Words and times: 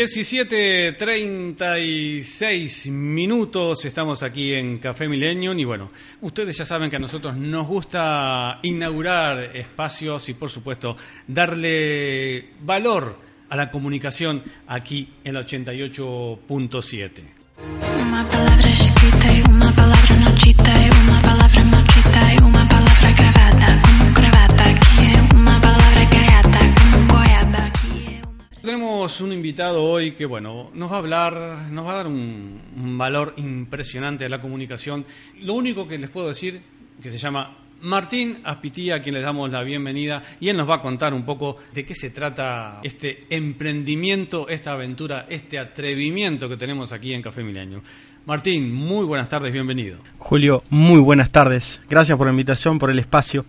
17.36 0.00 2.90
minutos, 2.90 3.84
estamos 3.84 4.22
aquí 4.22 4.54
en 4.54 4.78
Café 4.78 5.06
Millennium 5.08 5.58
y 5.58 5.64
bueno, 5.64 5.90
ustedes 6.20 6.56
ya 6.56 6.64
saben 6.64 6.88
que 6.88 6.96
a 6.96 7.00
nosotros 7.00 7.36
nos 7.36 7.66
gusta 7.66 8.60
inaugurar 8.62 9.56
espacios 9.56 10.28
y 10.28 10.34
por 10.34 10.48
supuesto 10.48 10.96
darle 11.26 12.50
valor 12.62 13.18
a 13.50 13.56
la 13.56 13.70
comunicación 13.70 14.42
aquí 14.68 15.16
en 15.22 15.34
la 15.34 15.40
88.7. 15.40 17.39
Una 17.62 18.26
palabra 18.30 18.70
escrita 18.70 19.34
y 19.34 19.42
una 19.50 19.74
palabra 19.74 20.16
marchita 20.24 20.72
y 20.80 20.88
una 21.06 21.20
palabra 21.20 21.64
marchita 21.64 22.34
y 22.34 22.42
una 22.42 22.68
palabra 22.68 23.12
grabada 23.12 23.82
como 23.82 24.14
cravata 24.14 24.64
aquí 24.70 25.34
una 25.34 25.60
palabra 25.60 26.08
callada 26.08 26.74
como 26.74 27.08
coyada 27.08 27.66
aquí 27.66 28.06
es 28.06 28.26
una 28.26 28.60
Tenemos 28.62 29.20
un 29.20 29.32
invitado 29.32 29.84
hoy 29.84 30.12
que, 30.12 30.24
bueno, 30.24 30.70
nos 30.72 30.90
va 30.90 30.96
a 30.96 30.98
hablar, 30.98 31.34
nos 31.70 31.86
va 31.86 31.92
a 31.92 31.96
dar 31.96 32.06
un, 32.06 32.62
un 32.74 32.98
valor 32.98 33.34
impresionante 33.36 34.24
de 34.24 34.30
la 34.30 34.40
comunicación. 34.40 35.04
Lo 35.40 35.52
único 35.52 35.86
que 35.86 35.98
les 35.98 36.08
puedo 36.08 36.28
decir, 36.28 36.62
que 37.02 37.10
se 37.10 37.18
llama 37.18 37.58
Martín 37.82 38.38
Aspitía, 38.44 38.96
a 38.96 39.02
quien 39.02 39.14
les 39.14 39.24
damos 39.24 39.50
la 39.50 39.62
bienvenida, 39.62 40.22
y 40.38 40.48
él 40.48 40.56
nos 40.56 40.68
va 40.68 40.76
a 40.76 40.80
contar 40.82 41.14
un 41.14 41.24
poco 41.24 41.56
de 41.72 41.84
qué 41.84 41.94
se 41.94 42.10
trata 42.10 42.80
este 42.82 43.26
emprendimiento, 43.30 44.48
esta 44.48 44.72
aventura, 44.72 45.26
este 45.28 45.58
atrevimiento 45.58 46.48
que 46.48 46.56
tenemos 46.56 46.92
aquí 46.92 47.12
en 47.14 47.22
Café 47.22 47.42
Milenio. 47.42 47.82
Martín, 48.26 48.72
muy 48.72 49.04
buenas 49.06 49.28
tardes, 49.28 49.52
bienvenido. 49.52 49.98
Julio, 50.18 50.62
muy 50.68 51.00
buenas 51.00 51.30
tardes. 51.30 51.80
Gracias 51.88 52.16
por 52.18 52.26
la 52.26 52.32
invitación, 52.32 52.78
por 52.78 52.90
el 52.90 52.98
espacio. 52.98 53.44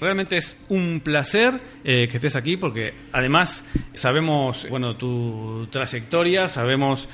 Realmente 0.00 0.38
es 0.38 0.58
un 0.70 1.02
placer 1.04 1.60
eh, 1.84 2.08
que 2.08 2.16
estés 2.16 2.34
aquí 2.34 2.56
porque 2.56 2.94
además 3.12 3.64
sabemos, 3.92 4.66
bueno, 4.70 4.96
tu 4.96 5.68
trayectoria, 5.70 6.48
sabemos 6.48 7.08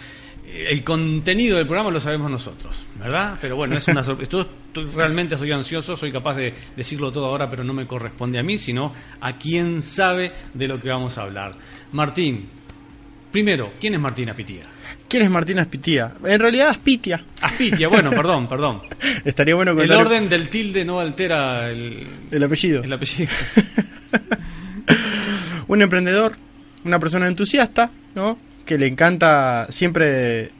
el 0.46 0.84
contenido 0.84 1.56
del 1.56 1.66
programa 1.66 1.90
lo 1.90 2.00
sabemos 2.00 2.30
nosotros, 2.30 2.86
¿verdad? 2.98 3.38
Pero 3.40 3.56
bueno, 3.56 3.76
es 3.76 3.86
una 3.88 4.02
sorpresa. 4.02 4.30
Tú- 4.30 4.46
realmente 4.94 5.38
soy 5.38 5.52
ansioso, 5.52 5.96
soy 5.96 6.12
capaz 6.12 6.34
de 6.34 6.52
decirlo 6.76 7.10
todo 7.10 7.26
ahora, 7.26 7.48
pero 7.48 7.64
no 7.64 7.72
me 7.72 7.86
corresponde 7.86 8.38
a 8.38 8.42
mí, 8.42 8.58
sino 8.58 8.92
a 9.20 9.38
quien 9.38 9.80
sabe 9.82 10.32
de 10.52 10.68
lo 10.68 10.78
que 10.80 10.88
vamos 10.90 11.16
a 11.18 11.22
hablar. 11.22 11.54
Martín, 11.92 12.46
primero, 13.32 13.72
¿quién 13.80 13.94
es 13.94 14.00
Martín 14.00 14.28
Apitía? 14.28 14.64
¿Quién 15.08 15.22
es 15.22 15.30
Martín 15.30 15.58
Aspitía? 15.60 16.12
En 16.24 16.40
realidad 16.40 16.68
Aspitia. 16.68 17.24
Aspitia, 17.40 17.88
bueno, 17.88 18.10
perdón, 18.10 18.48
perdón. 18.48 18.82
Estaría 19.24 19.54
bueno 19.54 19.70
El 19.80 19.90
orden 19.92 20.28
del 20.28 20.50
tilde 20.50 20.84
no 20.84 20.98
altera 21.00 21.70
el, 21.70 22.06
el 22.30 22.42
apellido. 22.42 22.82
el 22.82 22.92
apellido. 22.92 23.30
Un 25.68 25.82
emprendedor, 25.82 26.34
una 26.84 26.98
persona 27.00 27.26
entusiasta, 27.28 27.90
¿no? 28.14 28.38
Que 28.66 28.76
le 28.76 28.86
encanta 28.86 29.66
siempre 29.70 30.50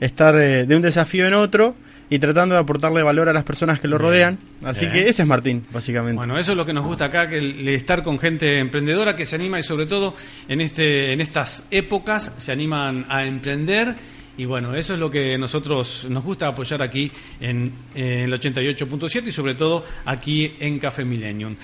estar 0.00 0.34
eh, 0.34 0.66
de 0.66 0.76
un 0.76 0.82
desafío 0.82 1.26
en 1.26 1.34
otro 1.34 1.74
y 2.10 2.18
tratando 2.18 2.56
de 2.56 2.60
aportarle 2.60 3.02
valor 3.02 3.28
a 3.28 3.32
las 3.32 3.44
personas 3.44 3.78
que 3.78 3.86
lo 3.86 3.96
rodean. 3.96 4.38
Así 4.64 4.88
que 4.88 5.08
ese 5.08 5.22
es 5.22 5.28
Martín, 5.28 5.64
básicamente. 5.72 6.16
Bueno, 6.16 6.36
eso 6.36 6.50
es 6.50 6.58
lo 6.58 6.66
que 6.66 6.72
nos 6.72 6.84
gusta 6.84 7.04
acá, 7.04 7.28
que 7.28 7.38
el, 7.38 7.60
el 7.60 7.68
estar 7.68 8.02
con 8.02 8.18
gente 8.18 8.58
emprendedora 8.58 9.14
que 9.14 9.24
se 9.24 9.36
anima 9.36 9.60
y 9.60 9.62
sobre 9.62 9.86
todo 9.86 10.16
en 10.48 10.60
este 10.60 11.12
en 11.12 11.20
estas 11.20 11.66
épocas 11.70 12.32
se 12.36 12.50
animan 12.50 13.06
a 13.08 13.24
emprender 13.24 13.94
y 14.36 14.46
bueno, 14.46 14.74
eso 14.74 14.94
es 14.94 14.98
lo 14.98 15.10
que 15.10 15.36
nosotros 15.36 16.06
nos 16.08 16.24
gusta 16.24 16.48
apoyar 16.48 16.82
aquí 16.82 17.12
en, 17.40 17.70
en 17.94 18.20
el 18.20 18.32
88.7 18.32 19.26
y 19.26 19.32
sobre 19.32 19.54
todo 19.54 19.84
aquí 20.06 20.54
en 20.60 20.78
Café 20.78 21.04
Millennium. 21.04 21.54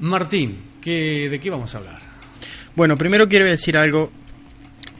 Martín, 0.00 0.58
¿qué, 0.80 1.28
¿de 1.30 1.40
qué 1.40 1.48
vamos 1.48 1.74
a 1.74 1.78
hablar? 1.78 1.98
Bueno, 2.74 2.98
primero 2.98 3.26
quiero 3.26 3.46
decir 3.46 3.76
algo 3.76 4.12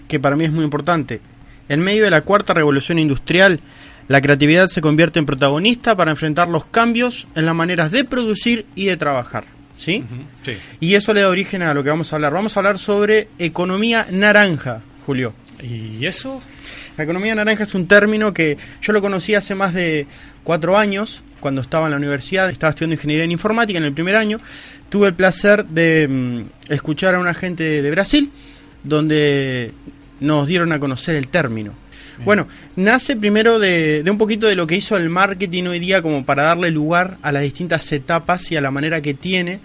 que 0.08 0.20
para 0.20 0.36
mí 0.36 0.44
es 0.44 0.52
muy 0.52 0.64
importante. 0.64 1.20
En 1.68 1.80
medio 1.80 2.04
de 2.04 2.10
la 2.10 2.22
cuarta 2.22 2.54
revolución 2.54 2.98
industrial, 2.98 3.60
la 4.08 4.20
creatividad 4.20 4.68
se 4.68 4.80
convierte 4.80 5.18
en 5.18 5.26
protagonista 5.26 5.96
para 5.96 6.12
enfrentar 6.12 6.48
los 6.48 6.64
cambios 6.66 7.26
en 7.34 7.46
las 7.46 7.54
maneras 7.54 7.90
de 7.90 8.04
producir 8.04 8.66
y 8.74 8.86
de 8.86 8.96
trabajar. 8.96 9.44
¿Sí? 9.78 10.04
Sí. 10.42 10.56
Y 10.80 10.94
eso 10.94 11.12
le 11.12 11.20
da 11.20 11.28
origen 11.28 11.62
a 11.62 11.74
lo 11.74 11.82
que 11.82 11.90
vamos 11.90 12.12
a 12.12 12.16
hablar. 12.16 12.32
Vamos 12.32 12.56
a 12.56 12.60
hablar 12.60 12.78
sobre 12.78 13.28
economía 13.38 14.06
naranja, 14.10 14.80
Julio. 15.04 15.34
¿Y 15.62 16.06
eso? 16.06 16.40
La 16.96 17.04
economía 17.04 17.34
naranja 17.34 17.64
es 17.64 17.74
un 17.74 17.86
término 17.86 18.32
que 18.32 18.56
yo 18.80 18.92
lo 18.92 19.02
conocí 19.02 19.34
hace 19.34 19.54
más 19.54 19.74
de 19.74 20.06
cuatro 20.44 20.78
años, 20.78 21.22
cuando 21.40 21.60
estaba 21.60 21.86
en 21.86 21.90
la 21.90 21.98
universidad, 21.98 22.48
estaba 22.48 22.70
estudiando 22.70 22.94
ingeniería 22.94 23.24
en 23.24 23.32
informática 23.32 23.78
en 23.78 23.84
el 23.84 23.92
primer 23.92 24.16
año. 24.16 24.40
Tuve 24.88 25.08
el 25.08 25.14
placer 25.14 25.66
de 25.66 26.08
mm, 26.08 26.72
escuchar 26.72 27.14
a 27.14 27.18
una 27.18 27.34
gente 27.34 27.82
de 27.82 27.90
Brasil, 27.90 28.30
donde 28.86 29.72
nos 30.20 30.46
dieron 30.46 30.72
a 30.72 30.80
conocer 30.80 31.16
el 31.16 31.28
término. 31.28 31.72
Bueno, 32.24 32.48
nace 32.76 33.14
primero 33.14 33.58
de, 33.58 34.02
de 34.02 34.10
un 34.10 34.16
poquito 34.16 34.46
de 34.46 34.56
lo 34.56 34.66
que 34.66 34.76
hizo 34.76 34.96
el 34.96 35.10
marketing 35.10 35.64
hoy 35.64 35.78
día 35.78 36.00
como 36.00 36.24
para 36.24 36.44
darle 36.44 36.70
lugar 36.70 37.18
a 37.20 37.30
las 37.30 37.42
distintas 37.42 37.92
etapas 37.92 38.50
y 38.50 38.56
a 38.56 38.62
la 38.62 38.70
manera 38.70 39.02
que 39.02 39.12
tiene 39.12 39.60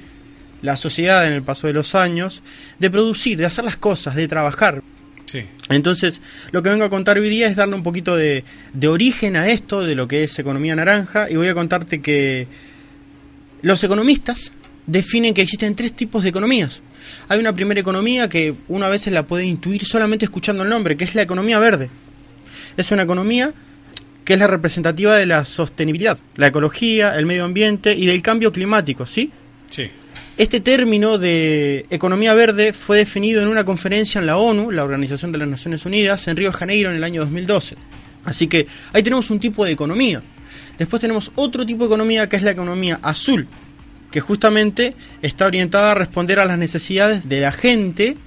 la 0.61 0.75
sociedad 0.75 1.25
en 1.25 1.33
el 1.33 1.43
paso 1.43 1.67
de 1.67 1.73
los 1.73 1.95
años 1.95 2.41
de 2.77 2.89
producir, 2.89 3.37
de 3.37 3.45
hacer 3.45 3.63
las 3.63 3.77
cosas, 3.77 4.15
de 4.15 4.27
trabajar. 4.27 4.83
Sí. 5.25 5.45
Entonces, 5.69 6.19
lo 6.51 6.61
que 6.61 6.69
vengo 6.69 6.83
a 6.83 6.89
contar 6.89 7.17
hoy 7.17 7.29
día 7.29 7.47
es 7.47 7.55
darle 7.55 7.75
un 7.75 7.83
poquito 7.83 8.17
de, 8.17 8.43
de 8.73 8.87
origen 8.89 9.37
a 9.37 9.47
esto, 9.47 9.81
de 9.81 9.95
lo 9.95 10.07
que 10.07 10.23
es 10.23 10.37
economía 10.37 10.75
naranja, 10.75 11.29
y 11.29 11.35
voy 11.35 11.47
a 11.47 11.53
contarte 11.53 12.01
que 12.01 12.47
los 13.61 13.81
economistas 13.83 14.51
definen 14.85 15.33
que 15.33 15.41
existen 15.41 15.75
tres 15.75 15.93
tipos 15.93 16.23
de 16.23 16.29
economías. 16.29 16.81
Hay 17.27 17.39
una 17.39 17.53
primera 17.53 17.79
economía 17.79 18.29
que 18.29 18.53
uno 18.67 18.85
a 18.85 18.89
veces 18.89 19.13
la 19.13 19.23
puede 19.23 19.45
intuir 19.45 19.85
solamente 19.85 20.25
escuchando 20.25 20.63
el 20.63 20.69
nombre, 20.69 20.97
que 20.97 21.05
es 21.05 21.15
la 21.15 21.21
economía 21.21 21.59
verde. 21.59 21.89
Es 22.77 22.91
una 22.91 23.03
economía 23.03 23.53
que 24.23 24.33
es 24.33 24.39
la 24.39 24.47
representativa 24.47 25.15
de 25.15 25.25
la 25.25 25.45
sostenibilidad, 25.45 26.19
la 26.35 26.47
ecología, 26.47 27.17
el 27.17 27.25
medio 27.25 27.43
ambiente 27.43 27.93
y 27.95 28.05
del 28.05 28.21
cambio 28.21 28.51
climático, 28.51 29.05
¿sí? 29.05 29.31
Sí. 29.69 29.89
Este 30.37 30.59
término 30.59 31.17
de 31.17 31.85
economía 31.89 32.33
verde 32.33 32.73
fue 32.73 32.97
definido 32.97 33.41
en 33.41 33.47
una 33.47 33.65
conferencia 33.65 34.19
en 34.19 34.25
la 34.25 34.37
ONU, 34.37 34.71
la 34.71 34.83
Organización 34.83 35.31
de 35.31 35.39
las 35.39 35.47
Naciones 35.47 35.85
Unidas, 35.85 36.27
en 36.27 36.37
Río 36.37 36.51
de 36.51 36.57
Janeiro 36.57 36.89
en 36.89 36.97
el 36.97 37.03
año 37.03 37.21
2012. 37.21 37.75
Así 38.25 38.47
que 38.47 38.67
ahí 38.93 39.03
tenemos 39.03 39.29
un 39.29 39.39
tipo 39.39 39.65
de 39.65 39.71
economía. 39.71 40.21
Después 40.77 41.01
tenemos 41.01 41.31
otro 41.35 41.65
tipo 41.65 41.83
de 41.83 41.87
economía 41.87 42.29
que 42.29 42.37
es 42.37 42.43
la 42.43 42.51
economía 42.51 42.99
azul, 43.01 43.47
que 44.11 44.19
justamente 44.19 44.93
está 45.21 45.45
orientada 45.45 45.91
a 45.91 45.95
responder 45.95 46.39
a 46.39 46.45
las 46.45 46.57
necesidades 46.59 47.27
de 47.29 47.39
la 47.41 47.51
gente, 47.51 48.17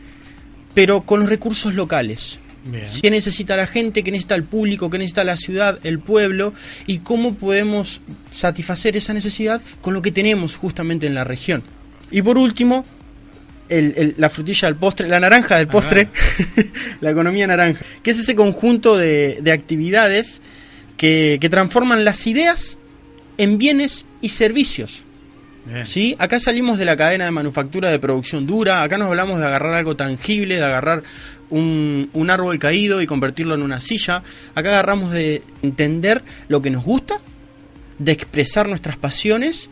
pero 0.74 1.02
con 1.02 1.20
los 1.20 1.28
recursos 1.28 1.74
locales. 1.74 2.38
Bien. 2.66 2.86
¿Qué 3.02 3.10
necesita 3.10 3.56
la 3.56 3.66
gente? 3.66 4.02
¿Qué 4.02 4.10
necesita 4.10 4.34
el 4.34 4.44
público? 4.44 4.88
¿Qué 4.88 4.96
necesita 4.96 5.22
la 5.22 5.36
ciudad, 5.36 5.78
el 5.84 5.98
pueblo? 5.98 6.54
¿Y 6.86 7.00
cómo 7.00 7.34
podemos 7.34 8.00
satisfacer 8.31 8.96
esa 8.96 9.12
necesidad 9.12 9.60
con 9.82 9.92
lo 9.92 10.00
que 10.00 10.10
tenemos 10.12 10.56
justamente 10.56 11.06
en 11.06 11.14
la 11.14 11.25
región? 11.25 11.62
Y 12.10 12.22
por 12.22 12.38
último, 12.38 12.84
el- 13.69 13.92
el- 13.96 14.14
la 14.16 14.30
frutilla 14.30 14.69
del 14.69 14.76
postre, 14.76 15.06
la 15.08 15.20
naranja 15.20 15.56
del 15.58 15.69
postre, 15.69 16.08
la 17.02 17.10
economía 17.10 17.46
naranja, 17.46 17.84
que 18.02 18.10
es 18.12 18.19
ese 18.19 18.34
conjunto 18.34 18.96
de, 18.96 19.40
de 19.42 19.52
actividades 19.52 20.40
que, 20.96 21.37
que 21.40 21.48
transforman 21.50 22.04
las 22.04 22.26
ideas 22.26 22.78
en 23.37 23.58
bienes 23.58 24.06
y 24.22 24.30
servicios. 24.30 25.04
¿Sí? 25.84 26.14
Acá 26.19 26.38
salimos 26.40 26.78
de 26.78 26.84
la 26.84 26.94
cadena 26.94 27.25
de 27.25 27.31
manufactura 27.31 27.88
de 27.90 27.99
producción 27.99 28.46
dura, 28.46 28.82
acá 28.82 28.99
nos 28.99 29.08
hablamos 29.08 29.40
de 29.40 29.46
agarrar 29.46 29.75
algo 29.75 29.96
tangible, 29.96 30.56
de 30.56 30.64
agarrar 30.64 31.02
un, 31.49 32.11
un 32.12 32.31
árbol 32.31 32.58
caído 32.58 33.00
y 33.00 33.06
convertirlo 33.06 33.55
en 33.55 33.62
una 33.62 33.81
silla, 33.81 34.22
acá 34.55 34.70
agarramos 34.70 35.12
de 35.12 35.43
entender 35.62 36.22
lo 36.49 36.61
que 36.61 36.70
nos 36.70 36.84
gusta, 36.84 37.19
de 37.99 38.12
expresar 38.12 38.69
nuestras 38.69 38.96
pasiones 38.96 39.70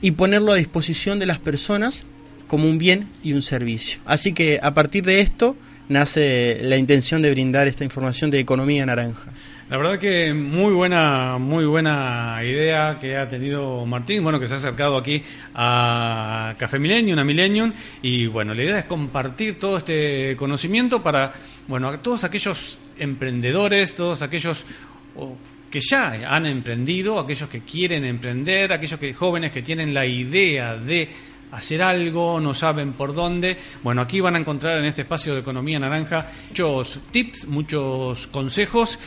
y 0.00 0.12
ponerlo 0.12 0.52
a 0.52 0.56
disposición 0.56 1.18
de 1.18 1.26
las 1.26 1.38
personas 1.38 2.04
como 2.46 2.68
un 2.68 2.78
bien 2.78 3.08
y 3.22 3.32
un 3.32 3.42
servicio. 3.42 4.00
Así 4.04 4.34
que 4.34 4.60
a 4.62 4.74
partir 4.74 5.04
de 5.04 5.20
esto 5.20 5.56
nace 5.88 6.58
la 6.62 6.76
intención 6.76 7.22
de 7.22 7.30
brindar 7.30 7.66
esta 7.68 7.84
información 7.84 8.30
de 8.30 8.40
economía 8.40 8.84
naranja. 8.84 9.30
La 9.72 9.78
verdad 9.78 9.98
que 9.98 10.34
muy 10.34 10.74
buena, 10.74 11.38
muy 11.38 11.64
buena 11.64 12.38
idea 12.44 12.98
que 13.00 13.16
ha 13.16 13.26
tenido 13.26 13.86
Martín, 13.86 14.22
bueno, 14.22 14.38
que 14.38 14.46
se 14.46 14.52
ha 14.52 14.56
acercado 14.58 14.98
aquí 14.98 15.22
a 15.54 16.54
Café 16.58 16.78
Millennium, 16.78 17.18
a 17.18 17.24
Millennium, 17.24 17.72
y 18.02 18.26
bueno, 18.26 18.52
la 18.52 18.64
idea 18.64 18.78
es 18.80 18.84
compartir 18.84 19.58
todo 19.58 19.78
este 19.78 20.36
conocimiento 20.36 21.02
para, 21.02 21.32
bueno, 21.68 21.88
a 21.88 21.96
todos 21.96 22.22
aquellos 22.22 22.78
emprendedores, 22.98 23.94
todos 23.94 24.20
aquellos 24.20 24.62
que 25.70 25.80
ya 25.80 26.20
han 26.28 26.44
emprendido, 26.44 27.18
aquellos 27.18 27.48
que 27.48 27.62
quieren 27.62 28.04
emprender, 28.04 28.74
aquellos 28.74 29.00
que 29.00 29.14
jóvenes 29.14 29.52
que 29.52 29.62
tienen 29.62 29.94
la 29.94 30.04
idea 30.04 30.76
de 30.76 31.08
hacer 31.50 31.82
algo, 31.82 32.40
no 32.40 32.54
saben 32.54 32.92
por 32.92 33.14
dónde. 33.14 33.56
Bueno, 33.82 34.02
aquí 34.02 34.20
van 34.20 34.36
a 34.36 34.38
encontrar 34.38 34.78
en 34.80 34.84
este 34.84 35.00
espacio 35.00 35.32
de 35.32 35.40
Economía 35.40 35.78
Naranja 35.78 36.26
muchos 36.50 37.00
tips, 37.10 37.46
muchos 37.46 38.26
consejos 38.26 38.98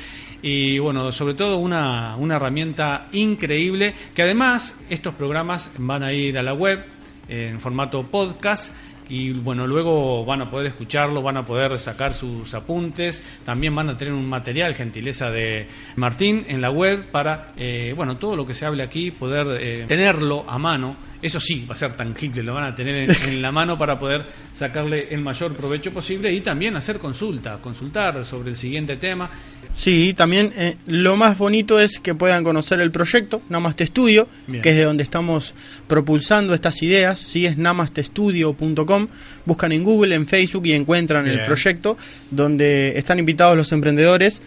y 0.48 0.78
bueno, 0.78 1.12
sobre 1.12 1.34
todo 1.34 1.58
una, 1.58 2.16
una 2.18 2.36
herramienta 2.36 3.08
increíble 3.14 3.96
que 4.14 4.22
además 4.22 4.80
estos 4.92 5.16
programas 5.16 5.72
van 5.80 6.04
a 6.04 6.14
ir 6.14 6.38
a 6.38 6.44
la 6.44 6.54
web 6.54 6.86
en 7.28 7.60
formato 7.60 8.04
podcast 8.04 8.72
y 9.10 9.32
bueno, 9.32 9.66
luego 9.66 10.24
van 10.24 10.44
a 10.44 10.50
poder 10.52 10.68
escucharlo, 10.68 11.24
van 11.24 11.38
a 11.38 11.46
poder 11.46 11.80
sacar 11.80 12.14
sus 12.14 12.54
apuntes, 12.54 13.24
también 13.44 13.74
van 13.74 13.90
a 13.90 13.98
tener 13.98 14.14
un 14.14 14.28
material, 14.28 14.76
gentileza 14.76 15.32
de 15.32 15.68
Martín, 15.96 16.46
en 16.48 16.62
la 16.62 16.70
web 16.70 17.06
para, 17.10 17.54
eh, 17.58 17.94
bueno, 17.96 18.18
todo 18.18 18.36
lo 18.36 18.46
que 18.46 18.54
se 18.54 18.66
hable 18.66 18.84
aquí, 18.84 19.10
poder 19.10 19.48
eh, 19.60 19.86
tenerlo 19.88 20.46
a 20.48 20.60
mano. 20.60 20.96
Eso 21.22 21.40
sí, 21.40 21.66
va 21.68 21.74
a 21.74 21.76
ser 21.76 21.96
tangible, 21.96 22.44
lo 22.44 22.54
van 22.54 22.66
a 22.66 22.76
tener 22.76 23.02
en, 23.02 23.12
en, 23.30 23.42
la 23.42 23.52
mano 23.52 23.78
para 23.80 23.98
poder 23.98 24.24
sacarle 24.54 25.08
el 25.10 25.22
mayor 25.22 25.56
provecho 25.56 25.92
posible 25.92 26.32
y 26.32 26.42
también 26.42 26.76
hacer 26.76 27.00
consulta, 27.00 27.60
consultar 27.60 28.24
sobre 28.26 28.50
el 28.50 28.56
siguiente 28.56 28.98
tema. 28.98 29.30
Sí, 29.76 30.14
también 30.14 30.54
eh, 30.56 30.78
lo 30.88 31.18
más 31.18 31.38
bonito 31.38 31.80
es 31.80 32.00
que 32.00 32.16
puedan 32.16 32.44
conocer 32.44 32.80
el 32.80 32.92
proyecto 32.92 33.42
Namaste 33.50 33.84
Estudio, 33.84 34.28
Bien. 34.48 34.62
que 34.62 34.70
es 34.70 34.78
de 34.78 34.86
donde 34.86 35.04
estamos 35.04 35.54
propulsando 35.88 36.54
estas 36.54 36.82
ideas. 36.82 37.20
Sí, 37.20 37.46
es 37.46 37.58
namastestudio.com. 37.58 39.08
Buscan 39.46 39.72
en 39.74 39.84
Google, 39.84 40.16
en 40.16 40.28
Facebook 40.28 40.66
y 40.66 40.74
encuentran 40.74 41.28
el 41.28 41.44
proyecto, 41.44 41.98
donde 42.32 42.98
están 42.98 43.20
invitados 43.20 43.58
los 43.58 43.72
emprendedores 43.72 44.42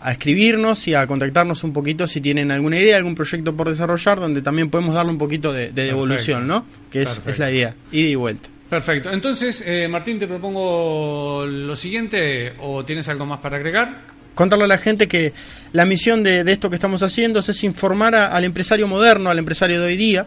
a 0.00 0.12
escribirnos 0.12 0.86
y 0.88 0.94
a 0.94 1.06
contactarnos 1.06 1.64
un 1.64 1.72
poquito 1.72 2.06
si 2.06 2.20
tienen 2.20 2.50
alguna 2.50 2.78
idea, 2.78 2.96
algún 2.96 3.14
proyecto 3.14 3.54
por 3.56 3.68
desarrollar, 3.68 4.20
donde 4.20 4.40
también 4.40 4.70
podemos 4.70 4.94
darle 4.94 5.12
un 5.12 5.18
poquito 5.18 5.52
de, 5.52 5.72
de 5.72 5.84
devolución, 5.84 6.46
¿no? 6.46 6.64
Que 6.90 7.02
es, 7.02 7.20
es 7.26 7.38
la 7.38 7.50
idea, 7.50 7.74
ida 7.92 8.08
y 8.08 8.14
vuelta. 8.14 8.48
Perfecto. 8.68 9.10
Entonces, 9.10 9.64
eh, 9.66 9.88
Martín, 9.88 10.18
te 10.18 10.28
propongo 10.28 11.44
lo 11.44 11.74
siguiente, 11.74 12.52
o 12.60 12.84
tienes 12.84 13.08
algo 13.08 13.26
más 13.26 13.40
para 13.40 13.56
agregar. 13.56 14.19
Contarle 14.40 14.64
a 14.64 14.68
la 14.68 14.78
gente 14.78 15.06
que 15.06 15.32
la 15.72 15.84
misión 15.84 16.22
de, 16.22 16.44
de 16.44 16.52
esto 16.52 16.70
que 16.70 16.76
estamos 16.76 17.02
haciendo 17.02 17.40
es 17.40 17.62
informar 17.62 18.14
a- 18.14 18.28
al 18.28 18.44
empresario 18.44 18.88
moderno, 18.88 19.28
al 19.28 19.38
empresario 19.38 19.80
de 19.80 19.86
hoy 19.88 19.96
día, 19.96 20.24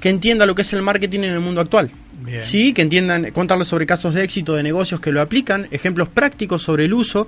que 0.00 0.08
entienda 0.10 0.46
lo 0.46 0.54
que 0.54 0.62
es 0.62 0.72
el 0.72 0.80
marketing 0.82 1.20
en 1.20 1.32
el 1.32 1.40
mundo 1.40 1.60
actual. 1.60 1.90
Bien. 2.24 2.40
Sí, 2.40 2.72
que 2.72 2.82
entiendan, 2.82 3.32
contarles 3.32 3.66
sobre 3.66 3.84
casos 3.84 4.14
de 4.14 4.22
éxito 4.22 4.54
de 4.54 4.62
negocios 4.62 5.00
que 5.00 5.10
lo 5.10 5.20
aplican, 5.20 5.66
ejemplos 5.72 6.08
prácticos 6.08 6.62
sobre 6.62 6.84
el 6.84 6.94
uso 6.94 7.26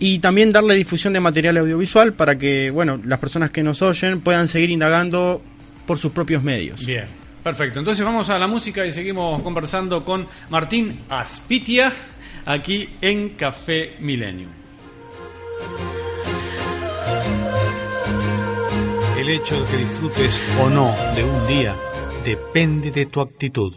y 0.00 0.18
también 0.18 0.50
darle 0.50 0.74
difusión 0.74 1.12
de 1.12 1.20
material 1.20 1.56
audiovisual 1.58 2.14
para 2.14 2.36
que, 2.36 2.70
bueno, 2.70 3.00
las 3.04 3.20
personas 3.20 3.50
que 3.52 3.62
nos 3.62 3.80
oyen 3.80 4.20
puedan 4.22 4.48
seguir 4.48 4.70
indagando 4.70 5.40
por 5.86 5.98
sus 5.98 6.10
propios 6.10 6.42
medios. 6.42 6.84
Bien, 6.84 7.04
perfecto. 7.44 7.78
Entonces 7.78 8.04
vamos 8.04 8.28
a 8.28 8.38
la 8.40 8.48
música 8.48 8.84
y 8.84 8.90
seguimos 8.90 9.40
conversando 9.42 10.04
con 10.04 10.26
Martín 10.50 10.96
Aspitia 11.08 11.92
aquí 12.44 12.88
en 13.00 13.30
Café 13.30 13.92
Milenio. 14.00 14.63
El 19.16 19.30
hecho 19.30 19.60
de 19.60 19.70
que 19.70 19.76
disfrutes 19.78 20.40
o 20.60 20.68
no 20.68 20.94
de 21.14 21.24
un 21.24 21.46
día 21.46 21.74
depende 22.24 22.90
de 22.90 23.06
tu 23.06 23.20
actitud. 23.20 23.74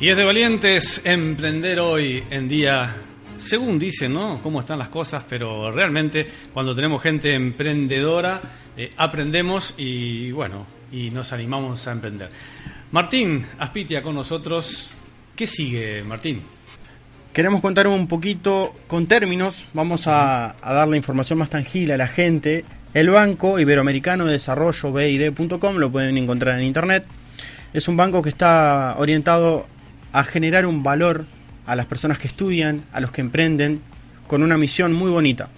Y 0.00 0.08
es 0.08 0.16
de 0.16 0.24
valientes 0.24 1.02
emprender 1.04 1.78
hoy 1.78 2.24
en 2.30 2.48
día, 2.48 2.96
según 3.36 3.78
dicen, 3.78 4.14
¿no? 4.14 4.40
Cómo 4.42 4.60
están 4.60 4.78
las 4.78 4.88
cosas, 4.88 5.24
pero 5.28 5.70
realmente 5.70 6.26
cuando 6.52 6.74
tenemos 6.74 7.02
gente 7.02 7.34
emprendedora, 7.34 8.42
eh, 8.76 8.92
aprendemos 8.96 9.74
y 9.76 10.32
bueno, 10.32 10.66
y 10.90 11.10
nos 11.10 11.32
animamos 11.32 11.86
a 11.86 11.92
emprender. 11.92 12.30
Martín 12.90 13.46
Aspitia 13.58 14.02
con 14.02 14.14
nosotros. 14.14 14.94
¿Qué 15.34 15.46
sigue, 15.46 16.02
Martín? 16.04 16.42
Queremos 17.32 17.62
contar 17.62 17.86
un 17.86 18.08
poquito 18.08 18.74
con 18.86 19.06
términos, 19.06 19.64
vamos 19.72 20.06
a, 20.06 20.54
a 20.60 20.72
dar 20.74 20.86
la 20.86 20.98
información 20.98 21.38
más 21.38 21.48
tangible 21.48 21.94
a 21.94 21.96
la 21.96 22.06
gente. 22.06 22.66
El 22.92 23.08
Banco 23.08 23.58
Iberoamericano 23.58 24.26
de 24.26 24.32
Desarrollo, 24.32 24.92
BID.com, 24.92 25.76
lo 25.76 25.90
pueden 25.90 26.18
encontrar 26.18 26.58
en 26.58 26.66
internet. 26.66 27.06
Es 27.72 27.88
un 27.88 27.96
banco 27.96 28.20
que 28.20 28.28
está 28.28 28.96
orientado 28.98 29.66
a 30.12 30.24
generar 30.24 30.66
un 30.66 30.82
valor 30.82 31.24
a 31.64 31.74
las 31.74 31.86
personas 31.86 32.18
que 32.18 32.28
estudian, 32.28 32.84
a 32.92 33.00
los 33.00 33.12
que 33.12 33.22
emprenden, 33.22 33.80
con 34.26 34.42
una 34.42 34.58
misión 34.58 34.92
muy 34.92 35.10
bonita. 35.10 35.48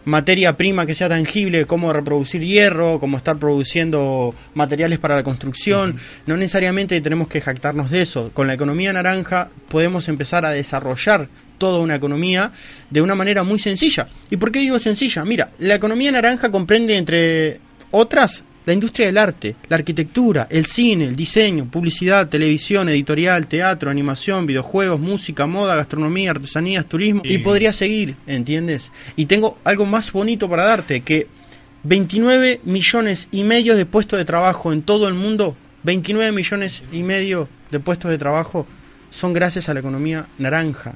materia 0.05 0.55
prima 0.57 0.85
que 0.85 0.95
sea 0.95 1.09
tangible, 1.09 1.65
como 1.65 1.93
reproducir 1.93 2.41
hierro, 2.41 2.99
como 2.99 3.17
estar 3.17 3.37
produciendo 3.37 4.33
materiales 4.53 4.99
para 4.99 5.15
la 5.15 5.23
construcción. 5.23 5.97
No 6.25 6.37
necesariamente 6.37 6.99
tenemos 7.01 7.27
que 7.27 7.41
jactarnos 7.41 7.91
de 7.91 8.01
eso. 8.01 8.31
Con 8.33 8.47
la 8.47 8.53
economía 8.53 8.93
naranja 8.93 9.49
podemos 9.69 10.07
empezar 10.09 10.45
a 10.45 10.51
desarrollar 10.51 11.27
toda 11.57 11.79
una 11.79 11.95
economía 11.95 12.51
de 12.89 13.01
una 13.01 13.15
manera 13.15 13.43
muy 13.43 13.59
sencilla. 13.59 14.07
¿Y 14.29 14.37
por 14.37 14.51
qué 14.51 14.59
digo 14.59 14.79
sencilla? 14.79 15.23
Mira, 15.23 15.51
la 15.59 15.75
economía 15.75 16.11
naranja 16.11 16.51
comprende 16.51 16.97
entre 16.97 17.59
otras 17.91 18.43
la 18.65 18.73
industria 18.73 19.07
del 19.07 19.17
arte, 19.17 19.55
la 19.67 19.75
arquitectura, 19.77 20.47
el 20.49 20.65
cine, 20.65 21.05
el 21.05 21.15
diseño, 21.15 21.65
publicidad, 21.65 22.29
televisión, 22.29 22.87
editorial, 22.89 23.47
teatro, 23.47 23.89
animación, 23.89 24.45
videojuegos, 24.45 24.99
música, 24.99 25.45
moda, 25.47 25.75
gastronomía, 25.75 26.31
artesanías, 26.31 26.85
turismo 26.85 27.21
y, 27.25 27.35
Y- 27.35 27.37
podría 27.39 27.73
seguir, 27.73 28.15
¿entiendes? 28.27 28.91
Y 29.15 29.25
tengo 29.25 29.57
algo 29.63 29.85
más 29.85 30.11
bonito 30.11 30.49
para 30.49 30.63
darte, 30.63 31.01
que 31.01 31.27
29 31.83 32.61
millones 32.63 33.27
y 33.31 33.43
medio 33.43 33.75
de 33.75 33.85
puestos 33.85 34.17
de 34.17 34.25
trabajo 34.25 34.71
en 34.71 34.81
todo 34.83 35.07
el 35.07 35.13
mundo, 35.13 35.55
29 35.83 36.31
millones 36.31 36.83
y 36.91 37.03
medio 37.03 37.49
de 37.71 37.79
puestos 37.79 38.09
de 38.09 38.17
trabajo 38.17 38.65
son 39.09 39.33
gracias 39.33 39.67
a 39.67 39.73
la 39.73 39.81
economía 39.81 40.25
naranja. 40.37 40.95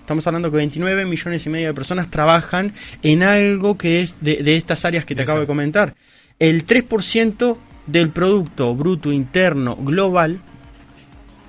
Estamos 0.00 0.26
hablando 0.26 0.50
que 0.50 0.56
29 0.56 1.04
millones 1.04 1.44
y 1.44 1.50
medio 1.50 1.68
de 1.68 1.74
personas 1.74 2.10
trabajan 2.10 2.72
en 3.02 3.22
algo 3.22 3.76
que 3.76 4.00
es 4.02 4.14
de, 4.22 4.42
de 4.42 4.56
estas 4.56 4.86
áreas 4.86 5.04
que 5.04 5.14
te 5.14 5.20
acabo 5.22 5.40
de 5.40 5.46
comentar. 5.46 5.94
El 6.38 6.66
3% 6.66 7.56
del 7.86 8.10
Producto 8.10 8.74
Bruto 8.74 9.10
Interno 9.10 9.76
Global 9.76 10.40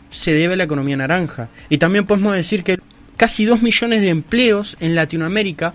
se 0.09 0.33
debe 0.33 0.55
a 0.55 0.57
la 0.57 0.63
economía 0.63 0.97
naranja. 0.97 1.49
Y 1.69 1.77
también 1.77 2.05
podemos 2.05 2.33
decir 2.33 2.63
que 2.63 2.79
casi 3.15 3.45
2 3.45 3.61
millones 3.61 4.01
de 4.01 4.09
empleos 4.09 4.77
en 4.79 4.95
Latinoamérica 4.95 5.73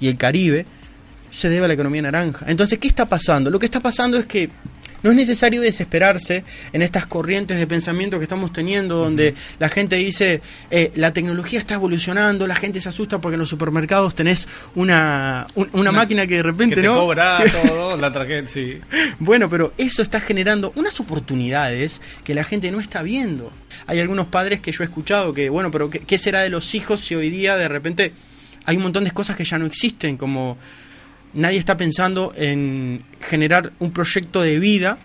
y 0.00 0.08
el 0.08 0.18
Caribe 0.18 0.66
se 1.30 1.48
debe 1.48 1.64
a 1.64 1.68
la 1.68 1.74
economía 1.74 2.02
naranja. 2.02 2.44
Entonces, 2.48 2.78
¿qué 2.78 2.88
está 2.88 3.06
pasando? 3.06 3.50
Lo 3.50 3.58
que 3.58 3.66
está 3.66 3.80
pasando 3.80 4.18
es 4.18 4.26
que 4.26 4.50
no 5.06 5.12
es 5.12 5.16
necesario 5.16 5.60
desesperarse 5.62 6.44
en 6.72 6.82
estas 6.82 7.06
corrientes 7.06 7.58
de 7.58 7.66
pensamiento 7.66 8.18
que 8.18 8.24
estamos 8.24 8.52
teniendo, 8.52 8.96
donde 8.96 9.34
la 9.58 9.68
gente 9.68 9.96
dice, 9.96 10.40
eh, 10.70 10.92
la 10.96 11.12
tecnología 11.12 11.58
está 11.58 11.74
evolucionando, 11.74 12.46
la 12.46 12.56
gente 12.56 12.80
se 12.80 12.88
asusta 12.88 13.20
porque 13.20 13.34
en 13.34 13.40
los 13.40 13.48
supermercados 13.48 14.14
tenés 14.14 14.48
una, 14.74 15.46
un- 15.54 15.68
una, 15.72 15.92
máquina 15.92 16.26
que 16.26 16.36
de 16.36 16.42
repente 16.42 16.74
que 16.74 16.80
te 16.82 16.86
no... 16.86 16.96
cobra 16.96 17.42
todo, 17.62 17.96
la 17.96 18.12
tarjeta, 18.12 18.48
sí. 18.48 18.78
Bueno, 19.18 19.48
pero 19.48 19.72
eso 19.78 20.02
está 20.02 20.20
generando 20.20 20.72
unas 20.76 20.98
oportunidades 21.00 22.00
que 22.24 22.34
la 22.34 22.44
gente 22.44 22.70
no 22.70 22.80
está 22.80 23.02
viendo. 23.02 23.52
Hay 23.86 24.00
algunos 24.00 24.26
padres 24.26 24.60
que 24.60 24.72
yo 24.72 24.82
he 24.82 24.86
escuchado 24.86 25.32
que, 25.32 25.48
bueno, 25.48 25.70
pero 25.70 25.88
¿qué, 25.90 26.00
qué 26.00 26.18
será 26.18 26.40
de 26.40 26.50
los 26.50 26.74
hijos 26.74 27.00
si 27.00 27.14
hoy 27.14 27.30
día 27.30 27.56
de 27.56 27.68
repente 27.68 28.12
hay 28.64 28.76
un 28.76 28.82
montón 28.82 29.04
de 29.04 29.10
cosas 29.12 29.36
que 29.36 29.44
ya 29.44 29.58
no 29.58 29.66
existen? 29.66 30.16
Como 30.16 30.58
nadie 31.36 31.58
está 31.58 31.76
pensando 31.76 32.32
en 32.36 33.04
generar 33.20 33.72
un 33.78 33.92
proyecto 33.92 34.42
de 34.42 34.58
vida, 34.58 34.98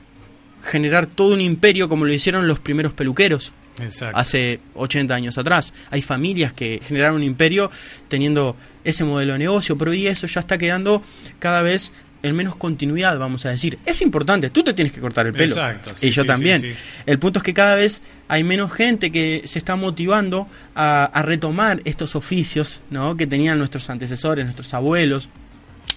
generar 0.63 1.05
todo 1.05 1.33
un 1.33 1.41
imperio 1.41 1.87
como 1.87 2.05
lo 2.05 2.13
hicieron 2.13 2.47
los 2.47 2.59
primeros 2.59 2.93
peluqueros. 2.93 3.53
Exacto. 3.79 4.17
hace 4.17 4.59
80 4.75 5.15
años 5.15 5.37
atrás. 5.37 5.73
Hay 5.89 6.01
familias 6.01 6.53
que 6.53 6.81
generaron 6.85 7.15
un 7.15 7.23
imperio 7.23 7.71
teniendo 8.09 8.55
ese 8.83 9.03
modelo 9.03 9.33
de 9.33 9.39
negocio, 9.39 9.77
pero 9.77 9.91
hoy 9.91 10.07
eso 10.07 10.27
ya 10.27 10.41
está 10.41 10.57
quedando 10.57 11.01
cada 11.39 11.61
vez 11.61 11.91
en 12.23 12.35
menos 12.35 12.55
continuidad, 12.55 13.17
vamos 13.17 13.45
a 13.45 13.49
decir. 13.49 13.79
Es 13.85 14.01
importante, 14.01 14.49
tú 14.49 14.63
te 14.63 14.73
tienes 14.73 14.93
que 14.93 15.01
cortar 15.01 15.25
el 15.25 15.33
pelo. 15.33 15.55
Exacto, 15.55 15.91
sí, 15.95 16.07
y 16.07 16.11
yo 16.11 16.21
sí, 16.21 16.27
también. 16.27 16.61
sí. 16.61 16.73
El 17.05 17.17
punto 17.17 17.39
es 17.39 17.43
que 17.43 17.53
cada 17.53 17.75
vez 17.75 18.01
hay 18.27 18.43
menos 18.43 18.71
gente 18.71 19.11
que 19.11 19.41
se 19.45 19.57
está 19.57 19.75
motivando 19.75 20.47
a, 20.75 21.05
a 21.05 21.21
retomar 21.23 21.81
estos 21.85 22.15
oficios 22.15 22.81
¿no? 22.91 23.17
que 23.17 23.25
tenían 23.25 23.57
nuestros 23.57 23.89
antecesores, 23.89 24.45
nuestros 24.45 24.73
abuelos. 24.73 25.29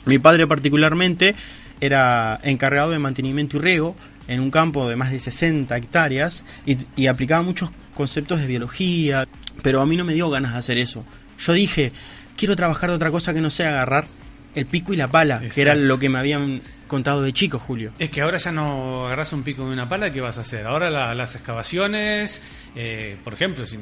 Mi 0.06 0.18
padre 0.18 0.46
particularmente 0.46 1.34
era 1.80 2.40
encargado 2.42 2.90
de 2.90 2.98
mantenimiento 2.98 3.56
y 3.56 3.60
riego 3.60 3.96
en 4.28 4.40
un 4.40 4.50
campo 4.50 4.88
de 4.88 4.96
más 4.96 5.10
de 5.10 5.18
60 5.18 5.76
hectáreas 5.76 6.44
y, 6.66 6.78
y 6.96 7.06
aplicaba 7.08 7.42
muchos 7.42 7.70
conceptos 7.94 8.40
de 8.40 8.46
biología, 8.46 9.26
pero 9.62 9.80
a 9.80 9.86
mí 9.86 9.96
no 9.96 10.04
me 10.04 10.14
dio 10.14 10.30
ganas 10.30 10.52
de 10.52 10.58
hacer 10.58 10.78
eso. 10.78 11.04
Yo 11.38 11.52
dije, 11.52 11.92
quiero 12.36 12.56
trabajar 12.56 12.90
de 12.90 12.96
otra 12.96 13.10
cosa 13.10 13.34
que 13.34 13.40
no 13.40 13.50
sea 13.50 13.68
agarrar 13.70 14.06
el 14.54 14.66
pico 14.66 14.92
y 14.92 14.96
la 14.96 15.08
pala, 15.08 15.40
que 15.52 15.60
era 15.62 15.74
lo 15.74 15.98
que 15.98 16.08
me 16.08 16.18
habían 16.18 16.60
contado 16.86 17.22
de 17.22 17.32
chico, 17.32 17.58
Julio. 17.58 17.92
Es 17.98 18.08
que 18.10 18.20
ahora 18.20 18.38
ya 18.38 18.52
no 18.52 19.06
agarras 19.06 19.32
un 19.32 19.42
pico 19.42 19.68
y 19.68 19.72
una 19.72 19.88
pala, 19.88 20.12
¿qué 20.12 20.20
vas 20.20 20.38
a 20.38 20.42
hacer? 20.42 20.66
Ahora 20.66 20.90
la- 20.90 21.14
las 21.14 21.34
excavaciones, 21.34 22.40
eh, 22.76 23.16
por 23.24 23.34
ejemplo, 23.34 23.66
si, 23.66 23.76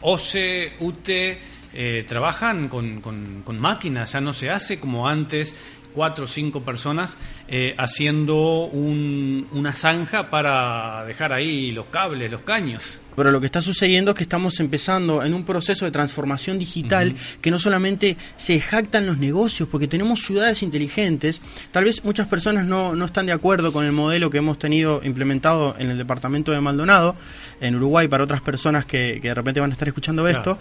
OCE, 0.00 0.72
UTE, 0.80 1.38
eh, 1.74 2.04
trabajan 2.06 2.68
con, 2.68 3.00
con- 3.00 3.42
con 3.44 3.60
máquinas, 3.60 4.12
ya 4.12 4.20
no 4.20 4.32
se 4.32 4.50
hace 4.50 4.78
como 4.80 5.08
antes, 5.08 5.54
cuatro 5.94 6.24
o 6.24 6.28
cinco 6.28 6.62
personas 6.62 7.18
eh, 7.48 7.74
haciendo 7.76 8.64
un- 8.64 9.46
una 9.52 9.74
zanja 9.74 10.30
para 10.30 11.04
dejar 11.04 11.34
ahí 11.34 11.70
los 11.70 11.84
cables, 11.86 12.30
los 12.30 12.40
caños. 12.40 13.02
Pero 13.14 13.30
lo 13.30 13.40
que 13.40 13.46
está 13.46 13.60
sucediendo 13.60 14.12
es 14.12 14.16
que 14.16 14.22
estamos 14.22 14.58
empezando 14.58 15.22
en 15.22 15.34
un 15.34 15.44
proceso 15.44 15.84
de 15.84 15.90
transformación 15.90 16.58
digital 16.58 17.14
que 17.42 17.50
no 17.50 17.58
solamente 17.58 18.16
se 18.38 18.58
jactan 18.58 19.04
los 19.06 19.18
negocios, 19.18 19.68
porque 19.70 19.86
tenemos 19.86 20.20
ciudades 20.20 20.62
inteligentes. 20.62 21.42
Tal 21.72 21.84
vez 21.84 22.02
muchas 22.04 22.26
personas 22.26 22.64
no, 22.64 22.94
no 22.94 23.04
están 23.04 23.26
de 23.26 23.32
acuerdo 23.32 23.70
con 23.70 23.84
el 23.84 23.92
modelo 23.92 24.30
que 24.30 24.38
hemos 24.38 24.58
tenido 24.58 25.02
implementado 25.04 25.74
en 25.78 25.90
el 25.90 25.98
departamento 25.98 26.52
de 26.52 26.60
Maldonado, 26.62 27.16
en 27.60 27.76
Uruguay, 27.76 28.08
para 28.08 28.24
otras 28.24 28.40
personas 28.40 28.86
que, 28.86 29.18
que 29.20 29.28
de 29.28 29.34
repente 29.34 29.60
van 29.60 29.68
a 29.70 29.74
estar 29.74 29.88
escuchando 29.88 30.22
Claro. 30.22 30.38
esto. 30.38 30.58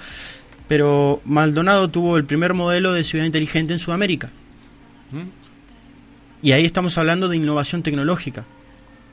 Pero 0.72 1.22
Maldonado 1.26 1.90
tuvo 1.90 2.16
el 2.16 2.24
primer 2.24 2.54
modelo 2.54 2.94
de 2.94 3.04
ciudad 3.04 3.26
inteligente 3.26 3.74
en 3.74 3.80
Sudamérica. 3.80 4.30
¿Mm? 5.12 5.28
Y 6.42 6.54
ahí 6.54 6.64
estamos 6.64 6.98
hablando 6.98 7.28
de 7.28 7.36
innovación 7.36 7.84
tecnológica. 7.84 8.46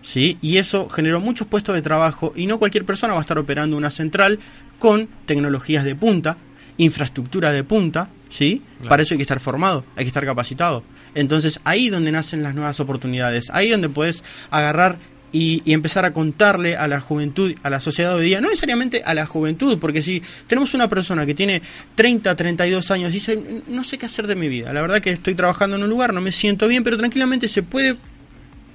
¿sí? 0.00 0.38
Y 0.40 0.58
eso 0.58 0.88
generó 0.88 1.18
muchos 1.18 1.48
puestos 1.48 1.74
de 1.74 1.82
trabajo 1.82 2.32
y 2.36 2.46
no 2.46 2.60
cualquier 2.60 2.84
persona 2.84 3.14
va 3.14 3.18
a 3.18 3.22
estar 3.22 3.38
operando 3.38 3.76
una 3.76 3.90
central 3.90 4.38
con 4.78 5.08
tecnologías 5.26 5.82
de 5.82 5.96
punta, 5.96 6.36
infraestructura 6.76 7.50
de 7.50 7.64
punta, 7.64 8.08
¿sí? 8.30 8.62
Claro. 8.76 8.88
Para 8.90 9.02
eso 9.02 9.14
hay 9.14 9.18
que 9.18 9.22
estar 9.22 9.40
formado, 9.40 9.84
hay 9.96 10.04
que 10.04 10.10
estar 10.10 10.24
capacitado. 10.24 10.84
Entonces 11.16 11.58
ahí 11.64 11.90
donde 11.90 12.12
nacen 12.12 12.44
las 12.44 12.54
nuevas 12.54 12.78
oportunidades, 12.78 13.50
ahí 13.50 13.68
donde 13.68 13.88
puedes 13.88 14.22
agarrar 14.52 14.98
y, 15.32 15.62
y 15.64 15.72
empezar 15.72 16.04
a 16.04 16.12
contarle 16.12 16.76
a 16.76 16.88
la 16.88 17.00
juventud, 17.00 17.54
a 17.62 17.70
la 17.70 17.80
sociedad 17.80 18.10
de 18.10 18.16
hoy 18.16 18.24
día, 18.26 18.40
no 18.40 18.48
necesariamente 18.48 19.02
a 19.04 19.14
la 19.14 19.26
juventud, 19.26 19.78
porque 19.78 20.02
si 20.02 20.22
tenemos 20.46 20.74
una 20.74 20.88
persona 20.88 21.26
que 21.26 21.34
tiene 21.34 21.62
30, 21.94 22.34
32 22.34 22.90
años 22.90 23.10
y 23.10 23.14
dice, 23.14 23.62
no 23.68 23.84
sé 23.84 23.98
qué 23.98 24.06
hacer 24.06 24.26
de 24.26 24.34
mi 24.34 24.48
vida, 24.48 24.72
la 24.72 24.80
verdad 24.80 25.00
que 25.00 25.10
estoy 25.10 25.34
trabajando 25.34 25.76
en 25.76 25.82
un 25.82 25.90
lugar, 25.90 26.14
no 26.14 26.20
me 26.20 26.32
siento 26.32 26.68
bien, 26.68 26.82
pero 26.82 26.96
tranquilamente 26.96 27.48
se 27.48 27.62
puede 27.62 27.96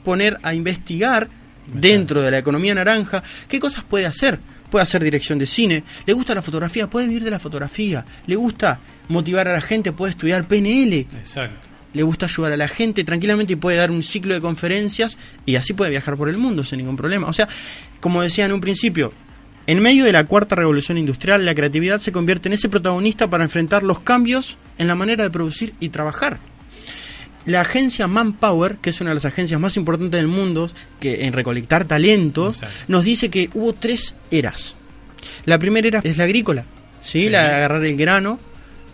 poner 0.03 0.37
a 0.43 0.53
investigar 0.53 1.29
dentro 1.65 2.21
de 2.21 2.31
la 2.31 2.37
economía 2.37 2.75
naranja 2.75 3.23
qué 3.47 3.59
cosas 3.59 3.83
puede 3.83 4.05
hacer. 4.05 4.39
Puede 4.69 4.83
hacer 4.83 5.03
dirección 5.03 5.37
de 5.37 5.45
cine, 5.45 5.83
le 6.03 6.13
gusta 6.13 6.33
la 6.33 6.41
fotografía, 6.41 6.89
puede 6.89 7.05
vivir 7.05 7.23
de 7.23 7.29
la 7.29 7.37
fotografía, 7.37 8.03
le 8.25 8.35
gusta 8.35 8.79
motivar 9.07 9.47
a 9.47 9.53
la 9.53 9.61
gente, 9.61 9.91
puede 9.91 10.09
estudiar 10.09 10.45
PNL, 10.45 11.05
Exacto. 11.15 11.72
Le 11.93 12.03
gusta 12.03 12.25
ayudar 12.25 12.53
a 12.53 12.57
la 12.57 12.67
gente 12.67 13.03
tranquilamente 13.03 13.53
y 13.53 13.55
puede 13.55 13.77
dar 13.77 13.91
un 13.91 14.03
ciclo 14.03 14.33
de 14.33 14.41
conferencias 14.41 15.17
y 15.45 15.55
así 15.55 15.73
puede 15.73 15.91
viajar 15.91 16.17
por 16.17 16.29
el 16.29 16.37
mundo 16.37 16.63
sin 16.63 16.79
ningún 16.79 16.97
problema. 16.97 17.27
O 17.27 17.33
sea, 17.33 17.47
como 17.99 18.21
decía 18.21 18.45
en 18.45 18.53
un 18.53 18.61
principio, 18.61 19.13
en 19.65 19.81
medio 19.81 20.03
de 20.03 20.11
la 20.11 20.25
cuarta 20.25 20.55
revolución 20.55 20.97
industrial, 20.97 21.45
la 21.45 21.55
creatividad 21.55 21.99
se 21.99 22.11
convierte 22.11 22.49
en 22.49 22.53
ese 22.53 22.67
protagonista 22.67 23.29
para 23.29 23.43
enfrentar 23.43 23.83
los 23.83 23.99
cambios 23.99 24.57
en 24.77 24.87
la 24.87 24.95
manera 24.95 25.23
de 25.23 25.29
producir 25.31 25.73
y 25.79 25.89
trabajar. 25.89 26.39
La 27.45 27.61
agencia 27.61 28.07
Manpower, 28.07 28.77
que 28.77 28.89
es 28.89 29.01
una 29.01 29.11
de 29.11 29.15
las 29.15 29.25
agencias 29.25 29.59
más 29.59 29.75
importantes 29.77 30.17
del 30.17 30.27
mundo 30.27 30.69
que 30.99 31.25
en 31.25 31.33
recolectar 31.33 31.85
talentos, 31.85 32.57
Exacto. 32.57 32.85
nos 32.87 33.03
dice 33.03 33.29
que 33.29 33.49
hubo 33.53 33.73
tres 33.73 34.15
eras. 34.31 34.75
La 35.45 35.59
primera 35.59 35.87
era 35.87 36.01
es 36.03 36.17
la 36.17 36.23
agrícola, 36.23 36.65
¿sí? 37.03 37.23
Sí. 37.23 37.29
la 37.29 37.43
de 37.43 37.53
agarrar 37.55 37.85
el 37.85 37.97
grano, 37.97 38.39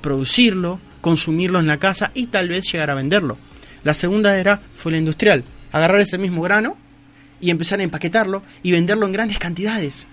producirlo, 0.02 0.80
consumirlo 1.02 1.60
en 1.60 1.68
la 1.68 1.78
casa 1.78 2.12
y 2.14 2.28
tal 2.28 2.50
vez 2.50 2.72
llegar 2.72 2.90
a 2.90 2.96
venderlo. 2.96 3.38
La 3.84 3.94
segunda 3.94 4.38
era 4.38 4.62
fue 4.76 4.92
la 4.92 4.98
industrial, 4.98 5.44
agarrar 5.72 6.00
ese 6.02 6.18
mismo 6.18 6.42
grano 6.42 6.78
y 7.42 7.50
empezar 7.50 7.80
a 7.80 7.84
empaquetarlo 7.84 8.44
y 8.64 8.72
venderlo 8.72 9.06
en 9.06 9.14
grandes 9.14 9.40
cantidades. 9.40 10.08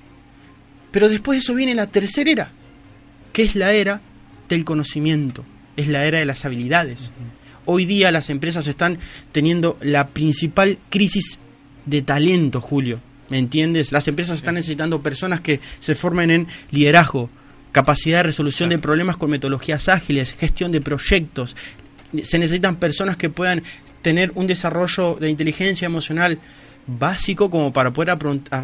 Pero 0.91 1.09
después 1.09 1.37
de 1.37 1.41
eso 1.41 1.55
viene 1.55 1.75
la 1.75 1.89
tercera 1.89 2.31
era, 2.31 2.53
que 3.33 3.43
es 3.43 3.55
la 3.55 3.73
era 3.73 4.01
del 4.49 4.65
conocimiento, 4.65 5.45
es 5.77 5.89
la 5.89 6.07
era 6.07 6.21
de 6.21 6.27
las 6.27 6.45
habilidades. 6.45 7.13
Hoy 7.65 7.85
día 7.85 8.13
las 8.13 8.31
empresas 8.31 8.67
están 8.69 8.99
teniendo 9.33 9.77
la 9.81 10.09
principal 10.09 10.79
crisis 10.89 11.39
de 11.85 12.03
talento, 12.03 12.61
Julio. 12.61 13.01
¿Me 13.29 13.39
entiendes? 13.39 13.91
Las 13.91 14.07
empresas 14.07 14.37
están 14.37 14.55
necesitando 14.55 15.03
personas 15.03 15.41
que 15.41 15.61
se 15.81 15.97
formen 15.97 16.31
en 16.31 16.47
liderazgo, 16.71 17.29
capacidad 17.77 18.21
de 18.21 18.23
resolución 18.23 18.71
de 18.71 18.79
problemas 18.79 19.19
con 19.19 19.29
metodologías 19.29 19.91
ágiles, 19.91 20.33
gestión 20.33 20.73
de 20.73 20.81
proyectos. 20.81 21.55
Se 22.23 22.39
necesitan 22.39 22.77
personas 22.77 23.19
que 23.19 23.29
puedan 23.29 23.63
tener 24.01 24.33
un 24.35 24.47
desarrollo 24.47 25.17
de 25.21 25.29
inteligencia 25.29 25.85
emocional 25.85 26.39
básico 26.87 27.51
como 27.51 27.75
para 27.75 27.93
poder 27.93 28.17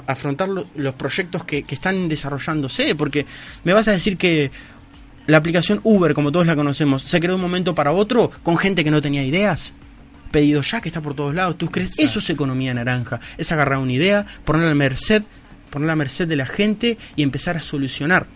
afrontar 0.06 0.48
lo- 0.48 0.66
los 0.76 0.94
proyectos 0.94 1.44
que, 1.44 1.62
que 1.64 1.74
están 1.74 2.08
desarrollándose. 2.08 2.94
Porque 2.94 3.26
me 3.64 3.74
vas 3.74 3.86
a 3.86 3.92
decir 3.92 4.16
que 4.16 4.50
la 5.26 5.36
aplicación 5.36 5.80
Uber, 5.82 6.14
como 6.14 6.32
todos 6.32 6.46
la 6.46 6.56
conocemos, 6.56 7.02
se 7.02 7.20
creó 7.20 7.32
de 7.32 7.36
un 7.36 7.42
momento 7.42 7.74
para 7.74 7.92
otro 7.92 8.30
con 8.42 8.56
gente 8.56 8.82
que 8.82 8.90
no 8.90 9.02
tenía 9.02 9.22
ideas. 9.22 9.74
Pedido 10.30 10.62
ya 10.62 10.80
que 10.80 10.88
está 10.88 11.02
por 11.02 11.12
todos 11.12 11.34
lados. 11.34 11.58
¿Tú 11.58 11.66
crees? 11.70 11.90
Exacto. 11.90 12.04
Eso 12.10 12.18
es 12.20 12.30
economía 12.30 12.72
naranja. 12.72 13.20
Es 13.36 13.52
agarrar 13.52 13.76
una 13.78 13.92
idea, 13.92 14.24
ponerla 14.46 14.70
a 14.70 14.74
merced, 14.74 15.22
ponerla 15.68 15.92
a 15.92 15.96
merced 15.96 16.26
de 16.26 16.36
la 16.36 16.46
gente 16.46 16.96
y 17.14 17.22
empezar 17.22 17.58
a 17.58 17.60
solucionar. 17.60 18.26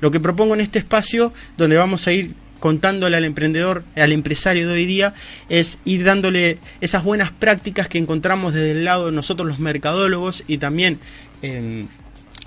Lo 0.00 0.10
que 0.10 0.20
propongo 0.20 0.54
en 0.54 0.60
este 0.60 0.78
espacio, 0.78 1.32
donde 1.56 1.76
vamos 1.76 2.06
a 2.06 2.12
ir 2.12 2.34
contándole 2.60 3.16
al 3.16 3.24
emprendedor, 3.24 3.82
al 3.96 4.12
empresario 4.12 4.68
de 4.68 4.74
hoy 4.74 4.86
día, 4.86 5.14
es 5.48 5.78
ir 5.84 6.04
dándole 6.04 6.58
esas 6.80 7.02
buenas 7.02 7.32
prácticas 7.32 7.88
que 7.88 7.98
encontramos 7.98 8.54
desde 8.54 8.70
el 8.70 8.84
lado 8.84 9.06
de 9.06 9.12
nosotros 9.12 9.48
los 9.48 9.58
mercadólogos 9.58 10.44
y 10.46 10.58
también 10.58 11.00
eh, 11.42 11.84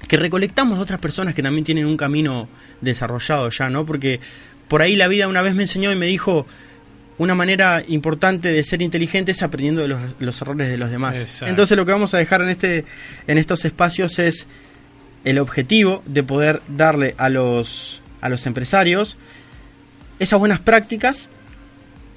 que 0.07 0.15
recolectamos 0.17 0.77
de 0.77 0.83
otras 0.83 0.99
personas 0.99 1.35
que 1.35 1.43
también 1.43 1.65
tienen 1.65 1.85
un 1.85 1.97
camino 1.97 2.47
desarrollado 2.79 3.49
ya, 3.49 3.69
¿no? 3.69 3.85
Porque 3.85 4.21
por 4.67 4.81
ahí 4.81 4.95
la 4.95 5.09
vida 5.09 5.27
una 5.27 5.41
vez 5.41 5.53
me 5.53 5.63
enseñó 5.63 5.91
y 5.91 5.95
me 5.95 6.05
dijo 6.05 6.47
una 7.17 7.35
manera 7.35 7.83
importante 7.87 8.51
de 8.51 8.63
ser 8.63 8.81
inteligente 8.81 9.31
es 9.31 9.41
aprendiendo 9.41 9.81
de 9.81 9.87
los, 9.87 10.01
los 10.19 10.41
errores 10.41 10.69
de 10.69 10.77
los 10.77 10.91
demás. 10.91 11.17
Exacto. 11.17 11.47
Entonces 11.47 11.77
lo 11.77 11.85
que 11.85 11.91
vamos 11.91 12.13
a 12.13 12.17
dejar 12.17 12.41
en 12.41 12.49
este 12.49 12.85
en 13.27 13.37
estos 13.37 13.65
espacios 13.65 14.19
es 14.19 14.47
el 15.25 15.39
objetivo 15.39 16.01
de 16.05 16.23
poder 16.23 16.61
darle 16.69 17.15
a 17.17 17.29
los 17.29 18.01
a 18.21 18.29
los 18.29 18.45
empresarios 18.47 19.17
esas 20.19 20.39
buenas 20.39 20.59
prácticas 20.59 21.29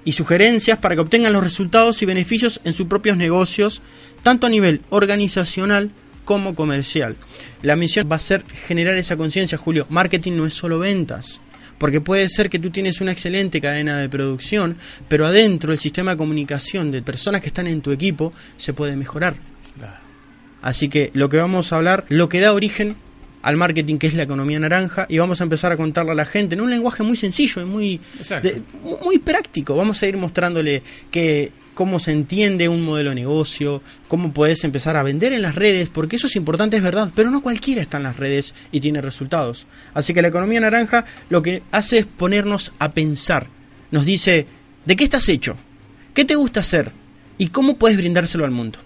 y 0.04 0.12
sugerencias 0.12 0.78
para 0.78 0.94
que 0.94 1.00
obtengan 1.00 1.32
los 1.32 1.44
resultados 1.44 2.00
y 2.00 2.06
beneficios 2.06 2.60
en 2.64 2.72
sus 2.72 2.86
propios 2.86 3.16
negocios, 3.16 3.82
tanto 4.22 4.46
a 4.46 4.50
nivel 4.50 4.80
organizacional 4.88 5.90
como 6.24 6.54
comercial. 6.54 7.16
La 7.62 7.76
misión 7.76 8.08
va 8.10 8.16
a 8.16 8.20
ser 8.20 8.44
generar 8.66 8.96
esa 8.96 9.16
conciencia, 9.16 9.58
Julio. 9.58 9.86
Marketing 9.90 10.32
no 10.32 10.46
es 10.46 10.54
solo 10.54 10.78
ventas. 10.78 11.40
Porque 11.78 12.00
puede 12.00 12.28
ser 12.28 12.50
que 12.50 12.58
tú 12.58 12.70
tienes 12.70 13.00
una 13.00 13.12
excelente 13.12 13.60
cadena 13.60 13.98
de 13.98 14.08
producción, 14.08 14.76
pero 15.08 15.26
adentro 15.26 15.72
el 15.72 15.78
sistema 15.78 16.12
de 16.12 16.16
comunicación 16.16 16.90
de 16.90 17.02
personas 17.02 17.40
que 17.40 17.48
están 17.48 17.66
en 17.66 17.82
tu 17.82 17.92
equipo 17.92 18.32
se 18.56 18.72
puede 18.72 18.96
mejorar. 18.96 19.36
Así 20.62 20.88
que 20.88 21.10
lo 21.14 21.28
que 21.28 21.36
vamos 21.36 21.72
a 21.72 21.76
hablar, 21.76 22.04
lo 22.08 22.28
que 22.28 22.40
da 22.40 22.52
origen 22.52 22.96
al 23.42 23.56
marketing, 23.56 23.98
que 23.98 24.08
es 24.08 24.14
la 24.14 24.24
economía 24.24 24.58
naranja, 24.58 25.06
y 25.08 25.18
vamos 25.18 25.40
a 25.40 25.44
empezar 25.44 25.70
a 25.72 25.76
contarle 25.76 26.10
a 26.12 26.14
la 26.16 26.24
gente 26.24 26.54
en 26.56 26.60
un 26.60 26.70
lenguaje 26.70 27.02
muy 27.04 27.16
sencillo 27.16 27.62
y 27.62 27.64
muy, 27.64 28.00
de- 28.42 28.62
muy 29.04 29.18
práctico. 29.18 29.76
Vamos 29.76 30.02
a 30.02 30.06
ir 30.08 30.16
mostrándole 30.16 30.82
que 31.10 31.52
cómo 31.74 32.00
se 32.00 32.10
entiende 32.10 32.68
un 32.68 32.82
modelo 32.84 33.10
de 33.10 33.14
negocio, 33.14 33.80
cómo 34.08 34.32
puedes 34.32 34.64
empezar 34.64 34.96
a 34.96 35.04
vender 35.04 35.32
en 35.32 35.42
las 35.42 35.54
redes, 35.54 35.88
porque 35.88 36.16
eso 36.16 36.26
es 36.26 36.34
importante, 36.34 36.76
es 36.76 36.82
verdad, 36.82 37.12
pero 37.14 37.30
no 37.30 37.40
cualquiera 37.40 37.80
está 37.80 37.98
en 37.98 38.02
las 38.02 38.16
redes 38.16 38.52
y 38.72 38.80
tiene 38.80 39.00
resultados. 39.00 39.68
Así 39.94 40.12
que 40.12 40.20
la 40.20 40.28
economía 40.28 40.58
naranja 40.60 41.04
lo 41.30 41.40
que 41.40 41.62
hace 41.70 41.98
es 41.98 42.06
ponernos 42.06 42.72
a 42.80 42.90
pensar. 42.90 43.46
Nos 43.92 44.04
dice, 44.04 44.46
¿de 44.84 44.96
qué 44.96 45.04
estás 45.04 45.28
hecho? 45.28 45.56
¿Qué 46.14 46.24
te 46.24 46.34
gusta 46.34 46.58
hacer? 46.60 46.90
¿Y 47.38 47.50
cómo 47.50 47.76
puedes 47.76 47.96
brindárselo 47.96 48.44
al 48.44 48.50
mundo? 48.50 48.80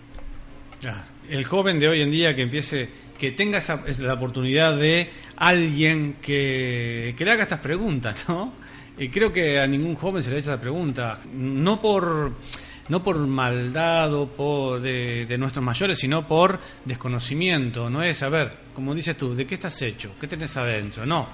El 1.32 1.44
joven 1.44 1.78
de 1.78 1.88
hoy 1.88 2.02
en 2.02 2.10
día 2.10 2.34
que 2.34 2.42
empiece, 2.42 2.88
que 3.18 3.32
tenga 3.32 3.58
esa, 3.58 3.84
es 3.86 3.98
la 3.98 4.12
oportunidad 4.12 4.76
de 4.76 5.08
alguien 5.36 6.16
que, 6.20 7.14
que 7.16 7.24
le 7.24 7.30
haga 7.30 7.44
estas 7.44 7.60
preguntas, 7.60 8.26
¿no? 8.28 8.52
Y 8.98 9.08
creo 9.08 9.32
que 9.32 9.58
a 9.58 9.66
ningún 9.66 9.94
joven 9.94 10.22
se 10.22 10.28
le 10.28 10.36
ha 10.36 10.38
hecho 10.40 10.52
esa 10.52 10.60
pregunta, 10.60 11.20
no 11.32 11.80
por 11.80 12.32
no 12.88 13.02
por 13.02 13.16
maldad 13.16 14.12
o 14.12 14.28
por 14.28 14.82
de, 14.82 15.24
de 15.24 15.38
nuestros 15.38 15.64
mayores, 15.64 15.98
sino 15.98 16.26
por 16.26 16.58
desconocimiento. 16.84 17.88
No 17.88 18.02
es 18.02 18.18
saber, 18.18 18.52
como 18.74 18.94
dices 18.94 19.16
tú, 19.16 19.34
¿de 19.34 19.46
qué 19.46 19.54
estás 19.54 19.80
hecho? 19.80 20.14
¿Qué 20.20 20.26
tenés 20.26 20.54
adentro? 20.58 21.06
No, 21.06 21.28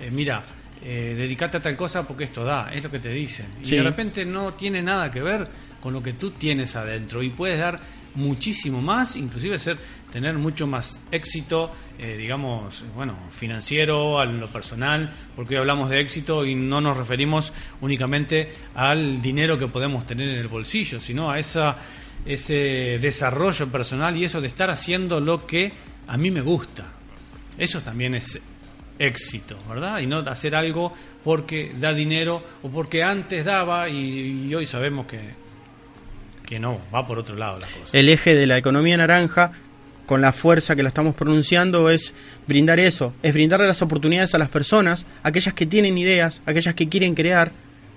eh, 0.00 0.10
mira, 0.10 0.44
eh, 0.82 1.14
dedicate 1.16 1.58
a 1.58 1.62
tal 1.62 1.76
cosa 1.76 2.04
porque 2.04 2.24
esto 2.24 2.42
da, 2.44 2.72
es 2.72 2.82
lo 2.82 2.90
que 2.90 2.98
te 2.98 3.10
dicen. 3.10 3.46
Y 3.62 3.70
de 3.70 3.82
repente 3.84 4.24
no 4.24 4.54
tiene 4.54 4.82
nada 4.82 5.12
que 5.12 5.22
ver 5.22 5.46
con 5.80 5.92
lo 5.92 6.02
que 6.02 6.14
tú 6.14 6.32
tienes 6.32 6.74
adentro 6.74 7.22
y 7.22 7.30
puedes 7.30 7.60
dar 7.60 7.78
muchísimo 8.14 8.80
más, 8.80 9.16
inclusive 9.16 9.58
ser 9.58 9.78
tener 10.12 10.38
mucho 10.38 10.66
más 10.66 11.02
éxito, 11.10 11.70
eh, 11.98 12.16
digamos, 12.16 12.84
bueno, 12.94 13.16
financiero, 13.30 14.20
a 14.20 14.24
lo 14.24 14.46
personal, 14.48 15.12
porque 15.34 15.54
hoy 15.54 15.60
hablamos 15.60 15.90
de 15.90 16.00
éxito 16.00 16.46
y 16.46 16.54
no 16.54 16.80
nos 16.80 16.96
referimos 16.96 17.52
únicamente 17.80 18.52
al 18.74 19.20
dinero 19.20 19.58
que 19.58 19.66
podemos 19.66 20.06
tener 20.06 20.28
en 20.28 20.36
el 20.36 20.48
bolsillo, 20.48 21.00
sino 21.00 21.30
a 21.30 21.38
esa 21.38 21.76
ese 22.24 22.98
desarrollo 23.00 23.68
personal 23.68 24.16
y 24.16 24.24
eso 24.24 24.40
de 24.40 24.48
estar 24.48 24.70
haciendo 24.70 25.20
lo 25.20 25.46
que 25.46 25.72
a 26.06 26.16
mí 26.16 26.30
me 26.30 26.40
gusta. 26.40 26.92
Eso 27.58 27.80
también 27.80 28.14
es 28.14 28.40
éxito, 28.98 29.58
¿verdad? 29.68 30.00
Y 30.00 30.06
no 30.06 30.18
hacer 30.18 30.54
algo 30.54 30.92
porque 31.22 31.72
da 31.76 31.92
dinero 31.92 32.42
o 32.62 32.68
porque 32.68 33.02
antes 33.02 33.44
daba 33.44 33.88
y, 33.88 34.48
y 34.48 34.54
hoy 34.54 34.66
sabemos 34.66 35.06
que, 35.06 35.34
que 36.46 36.58
no, 36.58 36.80
va 36.94 37.06
por 37.06 37.18
otro 37.18 37.36
lado 37.36 37.58
la 37.58 37.66
cosa. 37.66 37.96
El 37.96 38.08
eje 38.08 38.34
de 38.34 38.46
la 38.46 38.58
economía 38.58 38.96
naranja, 38.96 39.52
con 40.06 40.20
la 40.20 40.32
fuerza 40.32 40.76
que 40.76 40.82
la 40.82 40.88
estamos 40.88 41.14
pronunciando, 41.14 41.90
es 41.90 42.14
brindar 42.46 42.78
eso, 42.78 43.14
es 43.22 43.32
brindarle 43.32 43.66
las 43.66 43.82
oportunidades 43.82 44.34
a 44.34 44.38
las 44.38 44.48
personas, 44.48 45.06
aquellas 45.22 45.54
que 45.54 45.66
tienen 45.66 45.96
ideas, 45.96 46.42
aquellas 46.46 46.74
que 46.74 46.88
quieren 46.88 47.14
crear, 47.14 47.52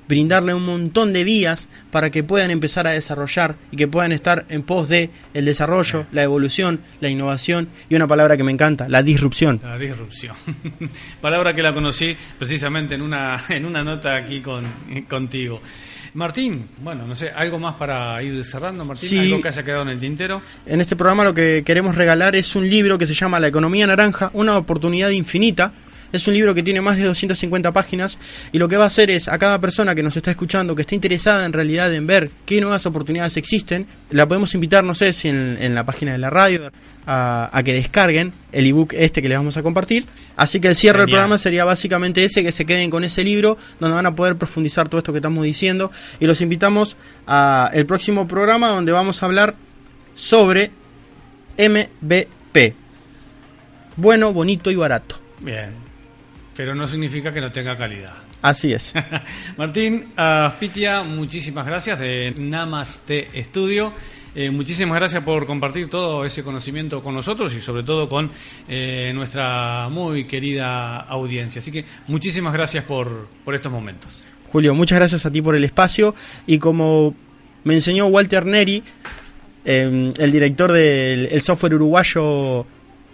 brindarle 0.07 0.53
un 0.53 0.65
montón 0.65 1.13
de 1.13 1.23
vías 1.23 1.67
para 1.91 2.09
que 2.09 2.23
puedan 2.23 2.51
empezar 2.51 2.87
a 2.87 2.91
desarrollar 2.91 3.55
y 3.71 3.77
que 3.77 3.87
puedan 3.87 4.11
estar 4.11 4.45
en 4.49 4.63
pos 4.63 4.89
de 4.89 5.09
el 5.33 5.45
desarrollo, 5.45 6.05
la 6.11 6.23
evolución, 6.23 6.81
la 7.01 7.09
innovación 7.09 7.69
y 7.89 7.95
una 7.95 8.07
palabra 8.07 8.37
que 8.37 8.43
me 8.43 8.51
encanta, 8.51 8.87
la 8.87 9.03
disrupción. 9.03 9.59
La 9.63 9.77
disrupción. 9.77 10.35
Palabra 11.21 11.53
que 11.53 11.61
la 11.61 11.73
conocí 11.73 12.15
precisamente 12.37 12.95
en 12.95 13.01
una, 13.01 13.41
en 13.49 13.65
una 13.65 13.83
nota 13.83 14.15
aquí 14.15 14.41
con, 14.41 14.63
contigo. 15.09 15.61
Martín, 16.13 16.67
bueno, 16.81 17.05
no 17.05 17.15
sé, 17.15 17.31
algo 17.35 17.59
más 17.59 17.75
para 17.75 18.21
ir 18.23 18.43
cerrando, 18.43 18.85
Martín, 18.85 19.09
Sí. 19.09 19.19
algo 19.19 19.41
que 19.41 19.47
haya 19.49 19.63
quedado 19.63 19.83
en 19.83 19.89
el 19.89 19.99
tintero. 19.99 20.41
En 20.65 20.81
este 20.81 20.95
programa 20.95 21.23
lo 21.23 21.33
que 21.33 21.63
queremos 21.65 21.95
regalar 21.95 22.35
es 22.35 22.55
un 22.55 22.69
libro 22.69 22.97
que 22.97 23.05
se 23.07 23.13
llama 23.13 23.39
La 23.39 23.47
economía 23.47 23.87
naranja, 23.87 24.29
una 24.33 24.57
oportunidad 24.57 25.09
infinita. 25.09 25.71
Es 26.11 26.27
un 26.27 26.33
libro 26.33 26.53
que 26.53 26.63
tiene 26.63 26.81
más 26.81 26.97
de 26.97 27.03
250 27.03 27.71
páginas 27.71 28.17
y 28.51 28.57
lo 28.57 28.67
que 28.67 28.77
va 28.77 28.85
a 28.85 28.87
hacer 28.87 29.09
es 29.11 29.27
a 29.27 29.37
cada 29.37 29.59
persona 29.59 29.95
que 29.95 30.03
nos 30.03 30.15
está 30.15 30.31
escuchando, 30.31 30.75
que 30.75 30.81
esté 30.81 30.95
interesada 30.95 31.45
en 31.45 31.53
realidad 31.53 31.93
en 31.93 32.07
ver 32.07 32.29
qué 32.45 32.61
nuevas 32.61 32.85
oportunidades 32.85 33.37
existen, 33.37 33.87
la 34.11 34.27
podemos 34.27 34.53
invitar, 34.53 34.83
no 34.83 34.95
sé 34.95 35.13
si 35.13 35.29
en, 35.29 35.57
en 35.59 35.75
la 35.75 35.85
página 35.85 36.13
de 36.13 36.17
la 36.17 36.29
radio, 36.29 36.71
a, 37.07 37.49
a 37.57 37.63
que 37.63 37.73
descarguen 37.73 38.33
el 38.51 38.65
ebook 38.67 38.93
este 38.93 39.21
que 39.21 39.29
les 39.29 39.37
vamos 39.37 39.55
a 39.57 39.63
compartir. 39.63 40.05
Así 40.35 40.59
que 40.59 40.67
el 40.67 40.75
cierre 40.75 40.99
del 40.99 41.09
programa 41.09 41.37
sería 41.37 41.63
básicamente 41.63 42.23
ese, 42.23 42.43
que 42.43 42.51
se 42.51 42.65
queden 42.65 42.89
con 42.89 43.03
ese 43.03 43.23
libro, 43.23 43.57
donde 43.79 43.95
van 43.95 44.05
a 44.05 44.15
poder 44.15 44.35
profundizar 44.35 44.89
todo 44.89 44.99
esto 44.99 45.13
que 45.13 45.19
estamos 45.19 45.43
diciendo. 45.43 45.91
Y 46.19 46.27
los 46.27 46.41
invitamos 46.41 46.97
a 47.25 47.71
el 47.73 47.85
próximo 47.85 48.27
programa 48.27 48.69
donde 48.69 48.91
vamos 48.91 49.23
a 49.23 49.25
hablar 49.25 49.55
sobre 50.13 50.71
MBP. 51.57 52.73
Bueno, 53.95 54.33
bonito 54.33 54.69
y 54.69 54.75
barato. 54.75 55.19
Bien, 55.39 55.71
pero 56.57 56.73
no 56.73 56.87
significa 56.87 57.31
que 57.31 57.39
no 57.39 57.51
tenga 57.51 57.77
calidad. 57.77 58.13
Así 58.41 58.73
es. 58.73 58.91
Martín 59.57 60.07
Aspitia, 60.15 61.03
muchísimas 61.03 61.67
gracias 61.67 61.99
de 61.99 62.33
Namaste 62.39 63.29
Studio. 63.43 63.93
Eh, 64.33 64.49
muchísimas 64.49 64.97
gracias 64.97 65.23
por 65.23 65.45
compartir 65.45 65.87
todo 65.87 66.25
ese 66.25 66.43
conocimiento 66.43 67.03
con 67.03 67.13
nosotros 67.13 67.53
y 67.53 67.61
sobre 67.61 67.83
todo 67.83 68.09
con 68.09 68.31
eh, 68.67 69.11
nuestra 69.13 69.87
muy 69.89 70.25
querida 70.25 71.01
audiencia. 71.01 71.59
Así 71.59 71.71
que 71.71 71.85
muchísimas 72.07 72.53
gracias 72.53 72.83
por, 72.85 73.27
por 73.45 73.53
estos 73.53 73.71
momentos. 73.71 74.23
Julio, 74.51 74.73
muchas 74.73 74.97
gracias 74.97 75.27
a 75.27 75.31
ti 75.31 75.43
por 75.43 75.55
el 75.55 75.63
espacio. 75.63 76.15
Y 76.47 76.57
como 76.57 77.13
me 77.65 77.75
enseñó 77.75 78.07
Walter 78.07 78.47
Neri, 78.47 78.83
eh, 79.63 80.11
el 80.17 80.31
director 80.31 80.71
del 80.71 81.27
el 81.31 81.41
software 81.41 81.75
uruguayo 81.75 82.65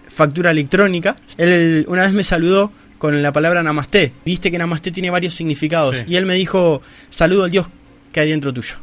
Factura 0.08 0.50
Electrónica, 0.50 1.14
él 1.36 1.84
una 1.88 2.02
vez 2.02 2.12
me 2.12 2.24
saludó 2.24 2.72
con 3.04 3.22
la 3.22 3.32
palabra 3.32 3.62
Namaste. 3.62 4.14
Viste 4.24 4.50
que 4.50 4.56
Namaste 4.56 4.90
tiene 4.90 5.10
varios 5.10 5.34
significados. 5.34 5.98
Sí. 5.98 6.04
Y 6.08 6.16
él 6.16 6.24
me 6.24 6.32
dijo, 6.36 6.80
saludo 7.10 7.44
al 7.44 7.50
Dios 7.50 7.68
que 8.10 8.20
hay 8.20 8.30
dentro 8.30 8.50
tuyo. 8.50 8.76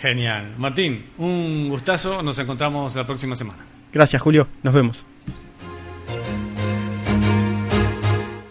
Genial. 0.00 0.56
Martín, 0.58 1.04
un 1.16 1.68
gustazo. 1.68 2.20
Nos 2.20 2.36
encontramos 2.40 2.96
la 2.96 3.06
próxima 3.06 3.36
semana. 3.36 3.64
Gracias, 3.92 4.20
Julio. 4.20 4.48
Nos 4.64 4.74
vemos. 4.74 5.06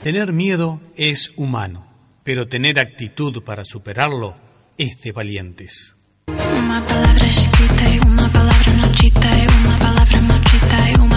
Tener 0.02 0.32
miedo 0.32 0.80
es 0.96 1.34
humano, 1.36 1.86
pero 2.24 2.48
tener 2.48 2.80
actitud 2.80 3.44
para 3.44 3.66
superarlo 3.66 4.34
es 4.78 5.02
de 5.02 5.12
valientes. 5.12 5.98
Uma 6.28 6.86
palavra 6.86 7.28
escrita 7.28 8.08
uma 8.08 8.30
palavra 8.30 8.74
notita 8.78 9.28
e 9.38 9.46
uma 9.62 9.76
palavra 9.76 10.22
maldita 10.22 10.90
e 10.90 10.96
uma 10.96 11.10
palavra 11.10 11.17